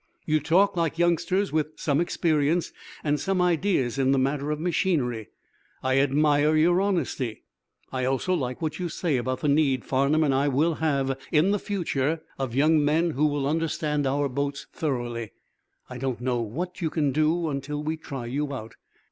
You 0.25 0.39
talk 0.39 0.75
like 0.75 0.97
youngsters 0.97 1.51
with 1.51 1.73
some 1.77 2.01
experience 2.01 2.73
and 3.03 3.19
some 3.19 3.39
ideas 3.39 3.99
in 3.99 4.13
the 4.13 4.17
matter 4.17 4.49
of 4.49 4.59
machinery. 4.59 5.29
I 5.83 5.99
admire 5.99 6.55
your 6.55 6.81
honesty. 6.81 7.43
I 7.91 8.05
also 8.05 8.33
like 8.33 8.63
what 8.63 8.79
you 8.79 8.89
say 8.89 9.17
about 9.17 9.41
the 9.41 9.47
need 9.47 9.85
Farnum 9.85 10.23
and 10.23 10.33
I 10.33 10.47
will 10.47 10.73
have, 10.81 11.19
in 11.31 11.51
the 11.51 11.59
future, 11.59 12.23
of 12.39 12.55
young 12.55 12.83
men 12.83 13.11
who 13.11 13.27
will 13.27 13.45
understand 13.47 14.07
our 14.07 14.27
boats 14.27 14.65
thoroughly. 14.73 15.33
I 15.87 15.99
don't 15.99 16.19
know 16.19 16.41
what 16.41 16.81
you 16.81 16.89
can 16.89 17.11
do 17.11 17.47
until 17.49 17.83
we 17.83 17.95
try 17.95 18.25
you 18.25 18.55
out." 18.55 18.77